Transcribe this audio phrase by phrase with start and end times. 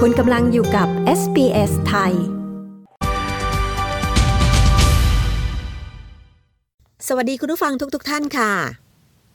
[0.00, 0.88] คุณกำลังอยู่กับ
[1.20, 2.12] SBS ไทย
[7.06, 8.52] สวัสดีคุณผู้ฟังทุกๆทท่านค่ะ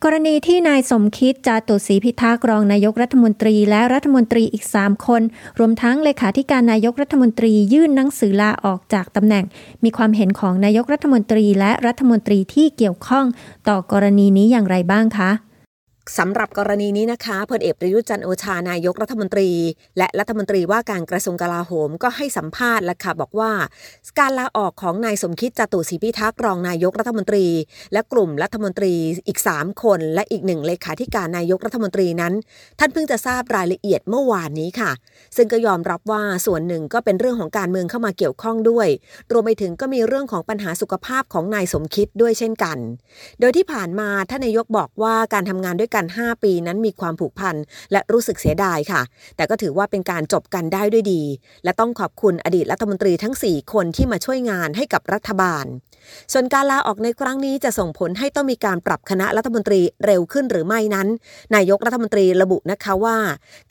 [0.04, 5.22] กรณีที่นายสมคิดจาตุศรีพิทักษ์รองนายกรัฐมนตรีและรัฐมนตรีอีก 3 คน
[5.60, 9.46] รวมทั้งเลขาธิการนายกรัฐมนตรียื่นหนังสือลาออกจากตำแหน่ง
[9.84, 13.26] มีความเห็นของนายกรัฐมนตรีและรัฐมนตรีที่เกี่ยวข้อง
[13.70, 15.32] ต่อกรณีนี้อย่างไรบ้างคะ
[16.18, 19.50] สำหรับกรณีนี้นะคะพลเอกประยุทธ์จันโอชานายกรัฐมนตรี
[19.98, 23.52] และรัฐมนตรีว่าการกระทรวงกลาโหมก็ให้สัมภาษณ์และค่ะบอกว่า
[24.20, 27.46] การลาออกของนายสมคิดจตุศรีพิทักษ์รองนายกรัฐมนตรี
[27.94, 28.94] และกลุ่มรัฐมนตรี
[29.28, 32.34] อีก 3 คน และอีกหนึ่งเลขาธิการนายกรัฐมนตรีนั้น
[32.80, 34.92] ท่านเพิ่งจะทราบรายละเอียดเมื่อวานนี้ค่ะ
[35.36, 38.88] ซึ่งก็ยอมรับว่าส่วนหนึ่งก็เป็นเรื่องของการเมืองเข้ามาเกี่ยวข้องด้วย
[39.32, 42.78] รวมไปถึงก็มีเรื่องของปัญหาสุขภาพของนายสมคิดด้วยเช่นกัน
[43.40, 47.56] โดยที่ผ่านมาท่านนายกบอกว่าการทำงานด้วยกันัน 5 ปีนั้นมีความผูกพัน
[47.92, 49.02] และรู้สึกเสียดายค่ะ
[49.36, 51.24] แต่ก็ถือว่าเป็นการจบกันได้ด้วยดี
[51.64, 55.66] และต้องขอบคุณอดีตรัฐมนตรีทั้ง 4 คนที่มาช่วยงานให้กับรัฐบาล
[56.34, 61.08] ส่วนการลาออกในครั้งนี้จะส่งผลให้ต้องมีการปรับคณะรัฐมนตรีเร็วขึ้นหรือไม่นั้น
[61.56, 63.18] นายกรัฐมนตรีระบุนะคะว่า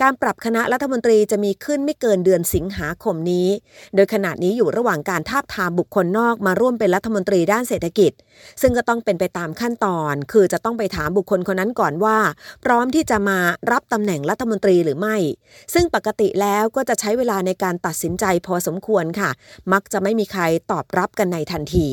[0.03, 3.49] การปรับคณะรัฐมนตรีจะมีขึ้นไม่เกินเดือนสิงหาคมนี้
[3.95, 8.13] โดยขณะนี้อยู่ระหว่างการทาบทามบุคคลนอกมาร่วมเป็นรัฐมนตรีด้านเศรษฐกิจ
[8.63, 12.08] ซึ่งก็ต้องเป็นไปตามขั้นตอน คือจะต้องไปถามบุคคลคนนั้นก่อนว่า
[12.65, 13.39] พร้อมที่จะมา
[13.73, 15.17] รับตำแหน่งรัฐมนตรีหรือไม่
[15.75, 19.31] ซึ่งปกติแล้วก็จะใช้เวลาในการตัดสินใจพอสมควรค่ะ
[19.73, 21.91] มักจะไม่มีใครตอบรับกันในทันที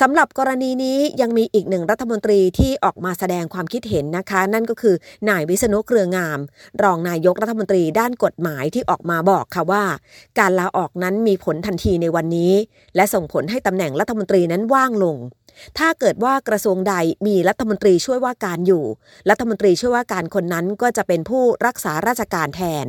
[0.00, 4.94] สำหรับกรณีนี้ยังมีอีกหนึ่งรัฐมนตรีที่ออกมาแสดงความคิดเห็นนะคะ นั่นก็คือ
[5.28, 6.38] นายวิษณุเครืองาม
[6.82, 9.84] รองนายกรัฐมนตรีด้านกฎหมายที่ออกมาบอกค่ะว่า
[10.38, 12.52] การลาออกนั้นมีผลทันทีในวันนี้
[12.96, 15.16] และส่งผลให้ตำแหน่งรัฐมนตรีนั้นว่างลง
[15.78, 16.94] ถ้าเกิดว่ากระทรวงใด
[17.26, 18.84] มีรัฐมนตรีช่วยว่าการอยู่
[19.30, 22.86] รัฐมนตรีช่วยว่าการคนนั้นก็จะเป็นผู้รักษาราชการแทน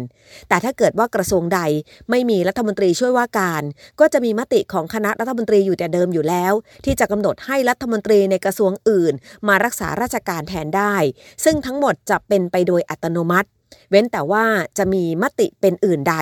[0.50, 1.62] แต่ถ้าเกิดว่ากระทรวงใด
[2.10, 3.64] ไม่มีรัฐมนตรีช่วยว่าการ
[4.00, 6.54] ก็จะมีมติของคณะรัฐมนตรีอยู่แต่เดิมอยู่แล้ว
[6.86, 9.14] ที่จะกำหนดให้รัฐมนตรีในกระทรวงอื่น
[9.48, 10.96] มารักษาราชการแทนได้
[11.44, 13.50] ซึ่งทั้งหมดจะเป็นไปโดยอัตโนมัติ
[13.90, 14.46] เว้นแต่ว่า
[14.78, 16.16] จะมีมติเป็นอื่นใด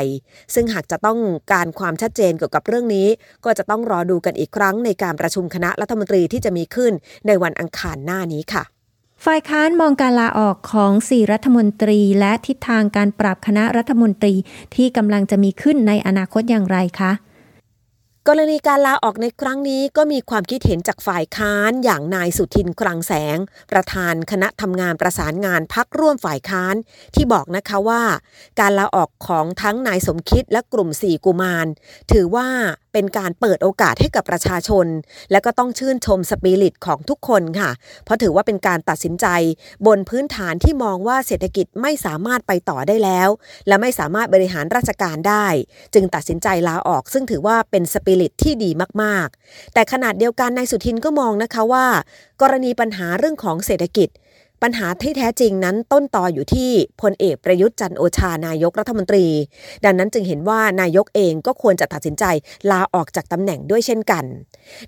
[0.54, 1.20] ซึ่งหากจะต้อง
[1.52, 3.08] การความชัดเจนเกี่ยวกับเรื่องนี้
[3.46, 6.94] ก็จะต้องรอดูกันอีกครั้งในการประชุมคณะรัฐมนตรีที่จะมีขึ้น
[7.28, 8.64] ในวันอังคารหน้านี้ค่ะ
[9.26, 14.34] ฝ่ายค้านมองการลาออกของสี่รัฐมนตรี และทิศทางการปรับคณะรัฐมนตรี
[14.76, 17.12] ที่กำลังจะมีขึ้นในอนาคตอย่างไรคะ
[18.30, 23.38] กรณีการลาออกในครั้งนี้ก็มีความคิดเห็นจากฝ่ายค้านอย่างนายสุทินคลังแสง
[23.72, 26.76] ประธานคณะทำงานประสานงานพักร่วมฝ่ายค้าน
[27.16, 28.04] ที่บอกนะคะว่า
[28.60, 31.68] การลาออกของทั้งนายสมคิดและกลุ่มสี่กุมาร
[32.12, 32.48] ถือว่า
[32.98, 34.88] เป็นการเปิดโอกาสให้กับประชาชน
[35.32, 37.72] และก็ต้องชื่นชมสปิริตของทุกคนค่ะ
[38.06, 39.28] เพราะถือว่าเป็นการตัดสินใจ
[39.88, 43.30] บนพื้นฐานที่มองว่าเศรษฐกิจไม่สามารถไปต่อได้แล้ว
[43.68, 45.48] และไม่สามารถบริหารราชการได้
[45.94, 48.70] จึงตัดสินใจลาออก ซึ่งถือว่าเป็นสปิริตที่ดี
[49.02, 51.86] มาก ๆ แต่ขนาดเดียวกันนายสุทินก็มองนะคะว่า
[52.42, 54.10] กรณีปัญหาเรื่องของเศรษฐกิจ
[54.64, 59.26] ปัญหาที่แท้จริงนั้นต้นต่ออยู่ที่พลเอกประยุทธ์จันโอชานายกรัฐมนตรี
[59.86, 62.24] ดังนั้นจึงเห็นว่านายกเองก็ควรจะตัดสินใจ
[62.72, 64.24] ลาออกจากตำแหน่งด้วยเช่นกัน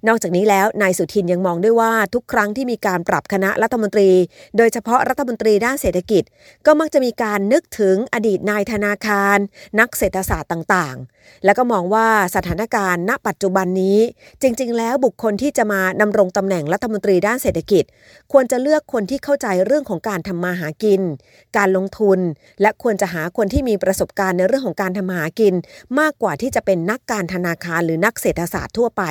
[0.08, 4.10] นอกจากนี้แล้วนายสุทินยังมองด้วยว่าทุกครั้งที่มีการปรับคณะรัฐมนตรี
[4.58, 6.24] โดยเฉพาะรัฐมนตรีด้านเศรษฐกิจ
[6.66, 9.38] ก็มักจะมีการนึกถึงอดีตนายธนาคาร
[9.80, 14.00] นักเศรษฐศาสตร์ต่างๆ แล้วก็มองว่าสถานการณ์ณปัจจุบันนี้
[14.42, 17.84] จริง ๆ แล้วบุคคลที่จะมาดำรงตำแหน่งรัฐมนตรีด้านเศรษฐกิจ
[18.32, 21.02] ควรจะเลือกคนที่เข้าใจเรื่องของการทำมาหากิน
[21.58, 22.20] การลงทุน
[22.62, 25.54] และควรจะหาคนที่มีประสบการณ์ในเรื่องของการทำมาหากิน
[26.00, 29.04] มากกว่าที่จะเป็นนักการธนาคารหรือนักเศรษฐศาสตร์ทั่วไป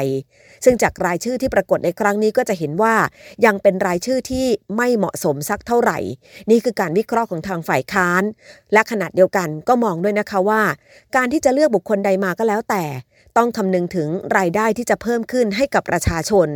[0.64, 2.94] ซึ่งจากรายชื่อที่ปรากฏในครั้งนี้ก็จะเห็นว่า
[3.46, 5.98] ยังเป็นรายชื่อที่ไม่เหมาะสมสักเท่าไหร่
[6.50, 8.22] นี่คือการวิเคราะห์ของทางฝ่ายค้าน
[8.72, 10.62] และขนาดเดียวกันก็มองด้วยนะคะว่า
[11.16, 12.84] การที่จะเลือกบุคคลใดมาก็แล้วแต่
[13.38, 16.48] ต้องคำนึงถึงรายได้ที่จะเพิ่มขึ้นให้กับประชาชน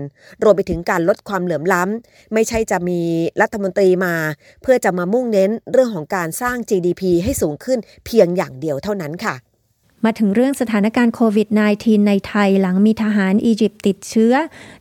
[0.42, 3.00] รวมไปถึงการลดความเหลื่อมล้ำ ไม่ใช่จะมี
[3.40, 4.14] รัฐมนตรีมา
[4.62, 9.34] เพื่อจะมามุ่งเน้นเรื่องของการสร้าง GDP ให้สูงขึ้นเพียงอย่างเดียวเท่านั้นค่ะ
[10.04, 11.48] มาถึงเรื่องสถานการณ์โควิด
[11.78, 14.34] -19 ในไทยหลังมีทหารอียิปต์ติดเชื้อ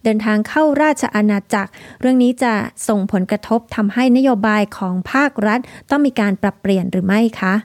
[0.03, 1.71] เดินทางเข้าราชอาณาจักร
[2.01, 2.53] เรื่องนี้จะ
[2.87, 5.59] ส่งผลกระทบทำให้นโยบายของภาครัฐ
[5.89, 7.55] ต้องมีการปรับเปลี่ยนหรือไม่คะ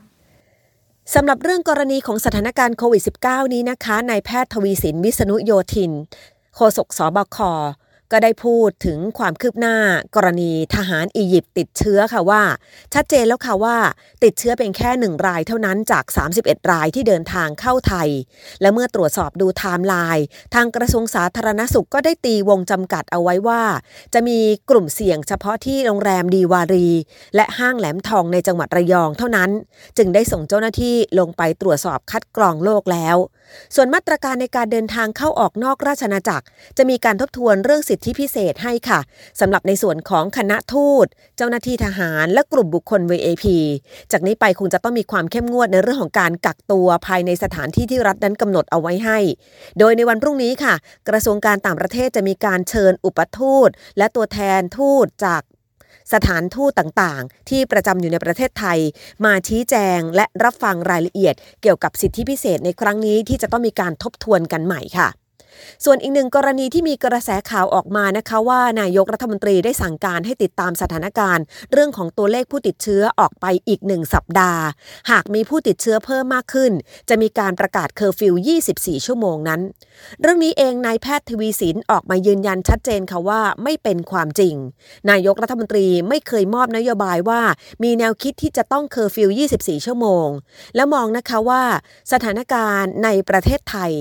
[1.14, 5.92] สำหรับเรื่องกรณีของสถานการณ์โควิด -19 นี้นะคะนายแพทย์ทวีศิลป์ วิษณุโยธิน
[6.54, 7.38] โฆษกศบค
[8.12, 9.76] ก็ได้พูดถึงความคืบหน้า
[10.16, 12.42] กรณีทหารอียิปต์ติดเชื้อค่ะว่า
[12.94, 13.76] ชัดเจนแล้วค่ะว่า
[14.24, 16.04] ติดเชื้อเป็นแค่หนึ่งรายเท่านั้นจาก
[16.38, 18.08] 31 รายที่เดินทางเข้าไทย
[18.60, 20.24] และเมื่อตรวจสอบดูไทม์ไลน์
[20.54, 23.62] ทางกระทรวงสาธารณสุขก็ได้ตีวงจำกัดเอาไว้ว่า
[24.14, 24.38] จะมี
[24.70, 26.88] กลุ่มเสี่ยงเฉพาะที่โรงแรมดีวารี
[27.36, 29.50] และห้างแหลมทองในจังหวัดระยองเท่านั้น
[29.96, 33.16] จึงได้ส่งเจ้าหน้าที่ลงไปตรวจสอบคัดกรองโรคแล้ว
[33.75, 36.44] ส่วนมาตรการในการเดินทางเข้าออกนอกราชอาณาจักร
[36.78, 39.00] จะมีการทบทวนเรื่องสิทธิพิเศษให้ค่ะ
[39.40, 41.06] สำหรับในส่วนของคณะทูต
[41.37, 43.46] เจ้าหน้าที่ทหาร และกลุ่มบุคคล VIP
[44.12, 49.19] จากนี้ไปคงจะต้องมีความเข้มงวดในเรื่องของการกักตัวภายในสถานที่ที่รัฐนั้นกำหนดเอาไว้ให้
[49.78, 50.75] โดยในวันพรุ่งนี้ค่ะ
[51.08, 53.69] กระทรวงการต่างประเทศจะมีการเชิญอุปทูต
[53.99, 55.42] และตัวแทนทูตจาก
[56.12, 58.78] สถานทูตต่างๆ ที่ประจำอยู่ในประเทศไทย
[59.24, 65.08] มาชี้แจงและรับฟังรายละเอียด เกี่ยวกับสิทธิพิเศษในครั้งนี้ที่จะต้องมีการทบทวนกันใหม่ค่ะ
[65.84, 74.62] ส่วนอีกหนึ่งกรณีที่มีกระแสข่าวออกมานะคะว่านายกรัฐมนตรีได้สั่งการให้ติดตามสถานการณ์ เรื่องของตัวเลขผู้ติดเชื้อออกไปอีกหนึ่งสัปดาห์
[75.10, 76.72] หากมีผู้ติดเชื้อเพิ่มมากขึ้น
[77.08, 78.34] จะมีการประกาศเคอร์ฟิว
[78.70, 79.60] 24 ชั่วโมงนั้น
[80.20, 84.54] เรื่องนี้เองนายแพทย์ทวีศิลป์ออกมายืนยันชัดเจนค่ะว่าไม่เป็นความจริง
[85.10, 87.42] นายกรัฐมนตรีไม่เคยมอบนโยบายว่า
[87.82, 90.28] มีแนวคิดที่จะต้องเคอร์ฟิว 24 ชั่วโมง
[90.74, 91.62] และมองนะคะว่า
[92.12, 93.92] สถานการณ์ในประเทศไทย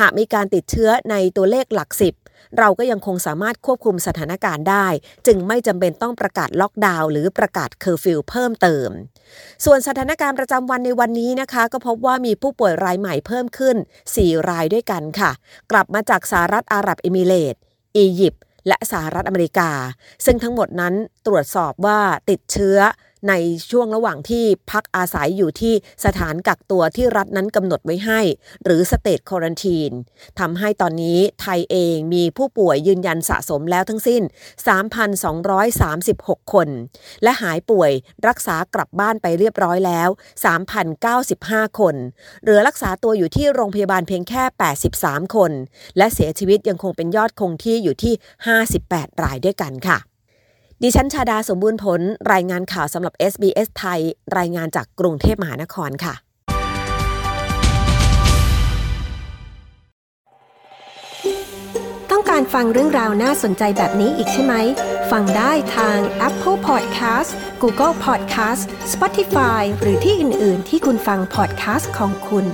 [0.00, 2.14] หากมีการติดเชื้อในตัวเลขหลักสิบ
[2.58, 4.86] เราก็ยังคงสามารถควบคุมสถานการณ์ได้
[5.26, 8.88] จึงไม่จำเป็นต้องประกาศล็อกดาวน์หรือประกาศเคอร์ฟิวเพิ่มเติม
[9.64, 13.76] ส่วนสถานการณ์ประจำวันในวันนี้นะคะ ก็พบว่ามีผู้ป่วยรายใหม่เพิ่มขึ้น
[14.12, 15.30] 4 รายด้วยกันค่ะ
[15.70, 17.60] กลับมาจากสหรัฐอาหรับเอมิเรตส์
[17.96, 19.70] อียิปต์และสหรัฐอเมริกา
[20.24, 20.94] ซึ่งทั้งหมดนั้น
[21.26, 22.00] ตรวจสอบว่า
[22.30, 22.78] ติดเชื้อ
[23.28, 23.32] ใน
[23.70, 25.74] ช่วงระหว่างที่พักอาศัยอยู่ที่
[26.04, 28.20] สถานกักตัวที่รัฐนั้นกำหนดไว้ให้
[28.64, 29.92] หรือ State Quarantine
[30.40, 34.22] ทำให้ตอนนี้ไทยเองมีผู้ป่วยยืนยันสะสมแล้วทั้งสิ้น
[35.16, 36.68] 3,236 คน
[37.22, 37.90] และหายป่วย
[38.28, 40.08] รักษากลับบ้านไปเรียบร้อยแล้ว
[40.94, 41.94] 3,095 คน
[42.42, 44.42] เหลือรักษาตัวอยู่ที่โรงพยาบาลเพียงแค่
[44.90, 45.52] 83 คน
[45.96, 48.14] และเสียชีวิตยังคงเป็นยอดคงที่อยู่ที่
[48.68, 50.09] 58 รายด้วยกันค่ะ
[50.84, 52.00] ดิฉันชาดาสมบูรณ์ผล
[52.32, 54.00] รายงานข่าวสำหรับ SBS ไทย
[54.38, 56.14] รายงานจากกรุงเทพมหานครค่ะ
[62.10, 64.54] ต้องการฟังเรื่องราวน่าสนใจแบบนี้อีกใช่ไหม
[65.10, 65.98] ฟังได้ทาง
[66.28, 67.30] Apple Podcast
[67.62, 68.62] Google Podcast
[68.92, 72.46] Spotify หรือที่อื่น ๆ ที่คุณฟัง podcast ของคุณ